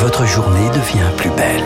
votre 0.00 0.24
journée 0.26 0.68
devient 0.70 1.10
plus 1.16 1.30
belle. 1.30 1.64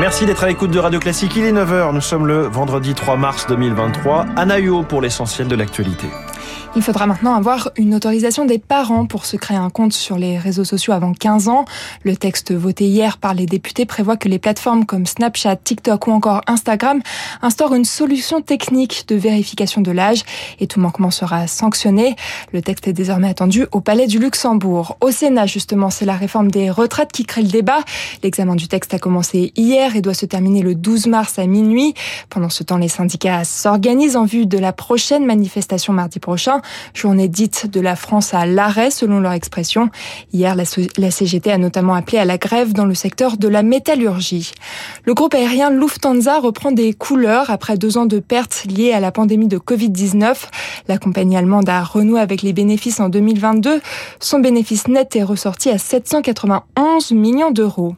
Merci 0.00 0.26
d'être 0.26 0.42
à 0.42 0.48
l'écoute 0.48 0.72
de 0.72 0.80
Radio 0.80 0.98
Classique. 0.98 1.36
Il 1.36 1.44
est 1.44 1.52
9h. 1.52 1.94
Nous 1.94 2.00
sommes 2.00 2.26
le 2.26 2.42
vendredi 2.42 2.92
3 2.94 3.16
mars 3.16 3.46
2023. 3.46 4.26
Anna 4.34 4.56
pour 4.88 5.00
l'essentiel 5.00 5.46
de 5.46 5.54
l'actualité. 5.54 6.08
Il 6.74 6.80
faudra 6.80 7.06
maintenant 7.06 7.34
avoir 7.34 7.70
une 7.76 7.94
autorisation 7.94 8.46
des 8.46 8.58
parents 8.58 9.04
pour 9.04 9.26
se 9.26 9.36
créer 9.36 9.58
un 9.58 9.68
compte 9.68 9.92
sur 9.92 10.16
les 10.16 10.38
réseaux 10.38 10.64
sociaux 10.64 10.94
avant 10.94 11.12
15 11.12 11.48
ans. 11.48 11.66
Le 12.02 12.16
texte 12.16 12.54
voté 12.54 12.86
hier 12.86 13.18
par 13.18 13.34
les 13.34 13.44
députés 13.44 13.84
prévoit 13.84 14.16
que 14.16 14.26
les 14.26 14.38
plateformes 14.38 14.86
comme 14.86 15.04
Snapchat, 15.04 15.56
TikTok 15.56 16.06
ou 16.06 16.12
encore 16.12 16.40
Instagram 16.46 17.02
instaurent 17.42 17.74
une 17.74 17.84
solution 17.84 18.40
technique 18.40 19.04
de 19.08 19.16
vérification 19.16 19.82
de 19.82 19.90
l'âge 19.90 20.22
et 20.60 20.66
tout 20.66 20.80
manquement 20.80 21.10
sera 21.10 21.46
sanctionné. 21.46 22.16
Le 22.54 22.62
texte 22.62 22.88
est 22.88 22.94
désormais 22.94 23.28
attendu 23.28 23.66
au 23.72 23.82
Palais 23.82 24.06
du 24.06 24.18
Luxembourg. 24.18 24.96
Au 25.02 25.10
Sénat, 25.10 25.44
justement, 25.44 25.90
c'est 25.90 26.06
la 26.06 26.16
réforme 26.16 26.50
des 26.50 26.70
retraites 26.70 27.12
qui 27.12 27.24
crée 27.24 27.42
le 27.42 27.48
débat. 27.48 27.80
L'examen 28.22 28.56
du 28.56 28.66
texte 28.66 28.94
a 28.94 28.98
commencé 28.98 29.52
hier 29.56 29.94
et 29.94 30.00
doit 30.00 30.14
se 30.14 30.24
terminer 30.24 30.62
le 30.62 30.74
12 30.74 31.08
mars 31.08 31.38
à 31.38 31.44
minuit. 31.46 31.92
Pendant 32.30 32.48
ce 32.48 32.62
temps, 32.62 32.78
les 32.78 32.88
syndicats 32.88 33.44
s'organisent 33.44 34.16
en 34.16 34.24
vue 34.24 34.46
de 34.46 34.56
la 34.56 34.72
prochaine 34.72 35.26
manifestation 35.26 35.92
mardi 35.92 36.18
prochain 36.18 36.61
journée 36.94 37.28
dite 37.28 37.70
de 37.70 37.80
la 37.80 37.96
France 37.96 38.34
à 38.34 38.46
l'arrêt 38.46 38.90
selon 38.90 39.20
leur 39.20 39.32
expression. 39.32 39.90
Hier, 40.32 40.54
la 40.54 41.10
CGT 41.10 41.50
a 41.50 41.58
notamment 41.58 41.94
appelé 41.94 42.18
à 42.18 42.24
la 42.24 42.38
grève 42.38 42.72
dans 42.72 42.86
le 42.86 42.94
secteur 42.94 43.36
de 43.36 43.48
la 43.48 43.62
métallurgie. 43.62 44.52
Le 45.04 45.14
groupe 45.14 45.34
aérien 45.34 45.70
Lufthansa 45.70 46.38
reprend 46.38 46.72
des 46.72 46.92
couleurs 46.92 47.50
après 47.50 47.76
deux 47.76 47.98
ans 47.98 48.06
de 48.06 48.18
pertes 48.18 48.64
liées 48.68 48.92
à 48.92 49.00
la 49.00 49.12
pandémie 49.12 49.48
de 49.48 49.58
Covid-19. 49.58 50.36
La 50.88 50.98
compagnie 50.98 51.36
allemande 51.36 51.68
a 51.68 51.82
renoué 51.82 52.20
avec 52.20 52.42
les 52.42 52.52
bénéfices 52.52 53.00
en 53.00 53.08
2022. 53.08 53.80
Son 54.20 54.40
bénéfice 54.40 54.88
net 54.88 55.16
est 55.16 55.22
ressorti 55.22 55.70
à 55.70 55.78
791 55.78 57.12
millions 57.12 57.50
d'euros. 57.50 57.94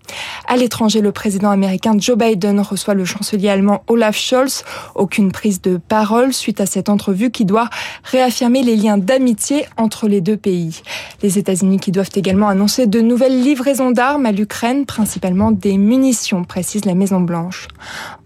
À 0.47 0.57
l'étranger, 0.57 1.01
le 1.01 1.13
président 1.13 1.51
américain 1.51 1.95
Joe 1.99 2.17
Biden 2.17 2.61
reçoit 2.61 2.95
le 2.95 3.05
chancelier 3.05 3.49
allemand 3.49 3.83
Olaf 3.89 4.17
Scholz. 4.17 4.65
Aucune 4.95 5.33
prise 5.33 5.61
de 5.63 5.79
parole 5.79 6.33
suite 6.33 6.61
à 6.61 6.67
cette 6.67 6.89
entrevue 6.89 7.31
qui 7.31 7.45
doit 7.45 7.69
réaffirmer 8.05 8.54
les 8.63 8.77
liens 8.77 8.99
d'amitié 8.99 9.67
entre 9.77 10.09
les 10.09 10.21
deux 10.21 10.37
pays. 10.37 10.83
Les 11.23 11.39
États-Unis 11.39 11.79
qui 11.79 11.91
doivent 11.91 12.11
également 12.15 12.49
annoncer 12.49 12.87
de 12.87 13.01
nouvelles 13.01 13.43
livraisons 13.43 13.91
d'armes 13.91 14.27
à 14.27 14.33
l'Ukraine, 14.33 14.87
principalement 14.87 15.51
des 15.51 15.79
munitions, 15.79 16.45
précise 16.45 16.85
la 16.85 16.95
Maison-Blanche. 16.95 17.69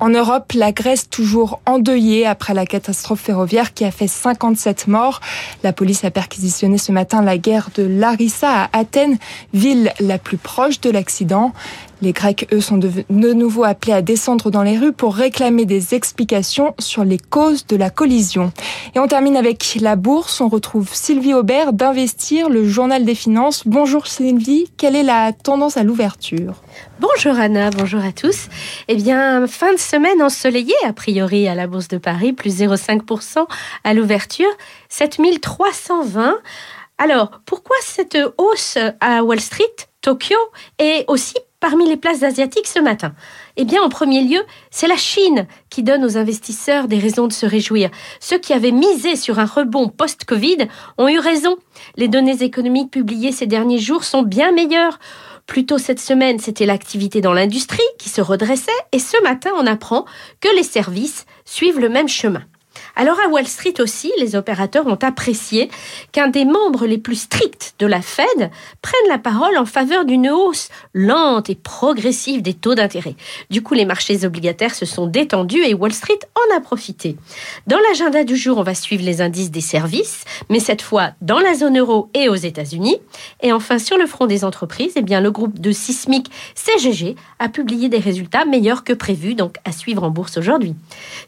En 0.00 0.08
Europe, 0.08 0.52
la 0.54 0.72
Grèce 0.72 1.08
toujours 1.08 1.60
endeuillée 1.66 2.26
après 2.26 2.54
la 2.54 2.66
catastrophe 2.66 3.20
ferroviaire 3.20 3.74
qui 3.74 3.84
a 3.84 3.90
fait 3.90 4.08
57 4.08 4.88
morts. 4.88 5.20
La 5.62 5.72
police 5.72 6.04
a 6.04 6.10
perquisitionné 6.10 6.78
ce 6.78 6.92
matin 6.92 7.22
la 7.22 7.38
guerre 7.38 7.70
de 7.74 7.82
Larissa 7.82 8.64
à 8.64 8.78
Athènes, 8.78 9.18
ville 9.54 9.92
la 10.00 10.18
plus 10.18 10.36
proche 10.38 10.80
de 10.80 10.90
l'accident. 10.90 11.52
Les 12.00 12.12
Grecs, 12.12 12.46
eux, 12.52 12.60
sont 12.60 12.78
de 12.78 13.32
nouveau 13.32 13.64
appelés 13.64 13.92
à 13.92 14.02
descendre 14.02 14.52
dans 14.52 14.62
les 14.62 14.78
rues 14.78 14.92
pour 14.92 15.16
réclamer 15.16 15.64
des 15.64 15.94
explications 15.94 16.74
sur 16.78 17.04
les 17.04 17.18
causes 17.18 17.66
de 17.66 17.74
la 17.74 17.90
collision. 17.90 18.52
Et 18.94 19.00
on 19.00 19.08
termine 19.08 19.36
avec 19.36 19.78
la 19.80 19.96
bourse. 19.96 20.17
On 20.40 20.48
retrouve 20.48 20.92
Sylvie 20.92 21.32
Aubert 21.32 21.72
d'Investir, 21.72 22.48
le 22.48 22.66
journal 22.66 23.04
des 23.04 23.14
finances. 23.14 23.62
Bonjour 23.66 24.08
Sylvie, 24.08 24.68
quelle 24.76 24.96
est 24.96 25.04
la 25.04 25.32
tendance 25.32 25.76
à 25.76 25.84
l'ouverture? 25.84 26.54
Bonjour 26.98 27.38
Anna, 27.38 27.70
bonjour 27.70 28.02
à 28.04 28.10
tous. 28.10 28.48
Eh 28.88 28.96
bien, 28.96 29.46
fin 29.46 29.72
de 29.72 29.78
semaine 29.78 30.20
ensoleillée, 30.20 30.74
a 30.84 30.92
priori, 30.92 31.46
à 31.46 31.54
la 31.54 31.68
Bourse 31.68 31.86
de 31.86 31.98
Paris, 31.98 32.32
plus 32.32 32.60
0,5% 32.60 33.46
à 33.84 33.94
l'ouverture, 33.94 34.48
7320. 34.88 36.34
Alors, 36.98 37.40
pourquoi 37.46 37.76
cette 37.82 38.18
hausse 38.38 38.76
à 39.00 39.22
Wall 39.22 39.40
Street, 39.40 39.76
Tokyo 40.00 40.36
et 40.80 41.04
aussi 41.06 41.36
parmi 41.60 41.88
les 41.88 41.96
places 41.96 42.22
asiatiques 42.22 42.66
ce 42.66 42.80
matin 42.80 43.14
Eh 43.56 43.64
bien, 43.64 43.82
en 43.82 43.88
premier 43.88 44.22
lieu, 44.22 44.40
c'est 44.70 44.86
la 44.86 44.96
Chine 44.96 45.46
qui 45.70 45.82
donne 45.82 46.04
aux 46.04 46.16
investisseurs 46.16 46.88
des 46.88 46.98
raisons 46.98 47.26
de 47.26 47.32
se 47.32 47.46
réjouir. 47.46 47.90
Ceux 48.20 48.38
qui 48.38 48.52
avaient 48.52 48.72
misé 48.72 49.16
sur 49.16 49.38
un 49.38 49.44
rebond 49.44 49.88
post-Covid 49.88 50.68
ont 50.98 51.08
eu 51.08 51.18
raison. 51.18 51.56
Les 51.96 52.08
données 52.08 52.42
économiques 52.42 52.90
publiées 52.90 53.32
ces 53.32 53.46
derniers 53.46 53.78
jours 53.78 54.04
sont 54.04 54.22
bien 54.22 54.52
meilleures. 54.52 54.98
Plus 55.46 55.64
tôt 55.64 55.78
cette 55.78 56.00
semaine, 56.00 56.38
c'était 56.38 56.66
l'activité 56.66 57.20
dans 57.20 57.32
l'industrie 57.32 57.80
qui 57.98 58.10
se 58.10 58.20
redressait 58.20 58.70
et 58.92 58.98
ce 58.98 59.20
matin, 59.22 59.50
on 59.56 59.66
apprend 59.66 60.04
que 60.40 60.54
les 60.54 60.62
services 60.62 61.24
suivent 61.44 61.80
le 61.80 61.88
même 61.88 62.08
chemin. 62.08 62.42
Alors 63.00 63.16
à 63.24 63.28
Wall 63.28 63.46
Street 63.46 63.74
aussi, 63.78 64.10
les 64.18 64.34
opérateurs 64.34 64.88
ont 64.88 64.98
apprécié 65.00 65.70
qu'un 66.10 66.26
des 66.26 66.44
membres 66.44 66.84
les 66.84 66.98
plus 66.98 67.14
stricts 67.14 67.76
de 67.78 67.86
la 67.86 68.02
Fed 68.02 68.50
prenne 68.82 69.08
la 69.08 69.18
parole 69.18 69.56
en 69.56 69.64
faveur 69.66 70.04
d'une 70.04 70.28
hausse 70.28 70.68
lente 70.94 71.48
et 71.48 71.54
progressive 71.54 72.42
des 72.42 72.54
taux 72.54 72.74
d'intérêt. 72.74 73.14
Du 73.50 73.62
coup, 73.62 73.74
les 73.74 73.84
marchés 73.84 74.24
obligataires 74.24 74.74
se 74.74 74.84
sont 74.84 75.06
détendus 75.06 75.62
et 75.64 75.74
Wall 75.74 75.92
Street 75.92 76.18
en 76.34 76.56
a 76.56 76.60
profité. 76.60 77.14
Dans 77.68 77.78
l'agenda 77.78 78.24
du 78.24 78.36
jour, 78.36 78.58
on 78.58 78.64
va 78.64 78.74
suivre 78.74 79.04
les 79.04 79.20
indices 79.20 79.52
des 79.52 79.60
services, 79.60 80.24
mais 80.48 80.58
cette 80.58 80.82
fois 80.82 81.12
dans 81.22 81.38
la 81.38 81.54
zone 81.54 81.78
euro 81.78 82.10
et 82.14 82.28
aux 82.28 82.34
États-Unis. 82.34 82.96
Et 83.44 83.52
enfin, 83.52 83.78
sur 83.78 83.96
le 83.96 84.06
front 84.08 84.26
des 84.26 84.44
entreprises, 84.44 84.94
eh 84.96 85.02
bien, 85.02 85.20
le 85.20 85.30
groupe 85.30 85.60
de 85.60 85.70
sismique 85.70 86.32
CGG 86.56 87.14
a 87.38 87.48
publié 87.48 87.88
des 87.88 88.00
résultats 88.00 88.44
meilleurs 88.44 88.82
que 88.82 88.92
prévus, 88.92 89.36
donc 89.36 89.54
à 89.64 89.70
suivre 89.70 90.02
en 90.02 90.10
bourse 90.10 90.36
aujourd'hui. 90.36 90.74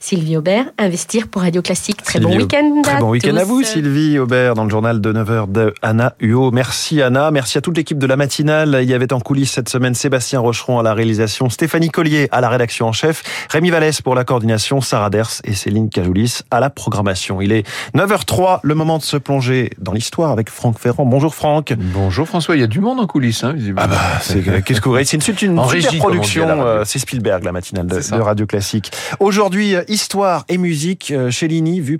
Sylvie 0.01 0.37
Aubert, 0.37 0.73
investir 0.77 1.29
pour 1.29 1.43
Radio 1.43 1.60
Classique. 1.63 2.03
Très 2.03 2.21
bon 2.21 2.37
week-end. 2.37 2.83
Très 2.83 2.99
bon 2.99 3.11
week-end 3.11 3.37
à 3.37 3.45
vous, 3.45 3.63
Sylvie 3.63 4.19
Aubert, 4.19 4.55
dans 4.55 4.65
le 4.65 4.71
journal 4.71 5.01
de 5.01 5.13
9h 5.13 5.51
de 5.51 5.75
Anna 5.83 6.15
Huot. 6.21 6.51
Merci 6.51 7.03
Anna, 7.03 7.31
merci 7.31 7.59
à 7.59 7.61
toute 7.61 7.77
l'équipe 7.77 7.99
de 7.99 8.07
la 8.07 8.17
matinale. 8.17 8.79
Il 8.83 8.89
y 8.89 8.95
avait 8.95 9.13
en 9.13 9.21
coulisses 9.21 9.53
cette 9.53 9.69
semaine 9.69 9.95
Sébastien 9.95 10.41
Rocheron 10.41 10.79
à 10.79 10.83
la 10.83 10.95
réalisation, 10.95 11.49
Stéphanie 11.51 11.91
Collier 11.91 12.29
à 12.31 12.41
la 12.41 12.49
rédaction 12.49 12.87
en 12.87 12.93
chef, 12.93 13.23
Rémi 13.51 13.71
Vallès 13.71 14.01
pour 14.03 14.15
la 14.15 14.25
coordination, 14.25 14.81
Sarah 14.81 15.11
Ders 15.11 15.41
et 15.45 15.55
Céline 15.55 15.91
Cajoulis 15.91 16.41
à 16.51 16.61
la 16.61 16.71
programmation. 16.71 17.41
Il 17.41 17.53
est 17.53 17.67
9h03, 17.95 18.61
le 18.63 18.75
moment 18.75 18.99
de 18.99 19.03
se 19.03 19.17
plonger 19.17 19.71
dans 19.79 19.93
l'histoire 19.93 20.31
avec 20.31 20.51
Franck 20.51 20.79
Ferrand. 20.79 21.05
Bonjour 21.05 21.35
Franck. 21.35 21.75
Bonjour 21.79 22.27
François, 22.27 22.57
il 22.57 22.61
y 22.61 22.65
a 22.65 22.69
du 22.69 22.81
monde 22.81 23.01
en 23.01 23.07
coulisses, 23.07 23.45
hein, 23.45 23.53
visiblement. 23.53 23.83
Ah 23.85 23.89
bah, 23.89 24.21
c'est 24.23 24.43
qu'est-ce 24.65 24.81
que 24.81 25.05
c'est 25.05 25.17
une 25.17 25.23
suite, 25.23 25.43
une 25.43 25.61
super 25.69 25.99
production. 25.99 26.49
Euh, 26.49 26.85
c'est 26.85 26.99
Spielberg, 26.99 27.45
la 27.45 27.53
matinale 27.53 27.87
de, 27.87 27.97
de 27.97 28.21
Radio 28.21 28.47
Classique. 28.47 28.93
Aujourd'hui, 29.19 29.75
euh, 29.75 29.83
histoire 29.89 30.45
et 30.49 30.59
musique 30.59 31.11
euh, 31.11 31.31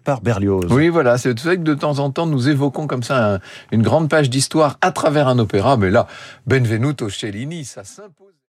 par 0.03 0.21
Berlioz. 0.21 0.67
Oui, 0.71 0.89
voilà, 0.89 1.19
c'est 1.19 1.39
vrai 1.41 1.57
que 1.57 1.63
de 1.63 1.75
temps 1.75 1.99
en 1.99 2.11
temps, 2.11 2.27
nous 2.27 2.49
évoquons 2.49 2.87
comme 2.87 3.03
ça 3.03 3.41
une 3.73 3.83
grande 3.83 4.09
page 4.09 4.31
d'histoire 4.31 4.79
à 4.81 4.93
travers 4.93 5.29
un 5.29 5.39
opéra, 5.39 5.77
mais 5.77 5.91
là, 5.91 6.07
Benvenuto 6.47 7.09
Cellini, 7.09 7.65
ça 7.65 7.85
s'impose. 7.85 8.31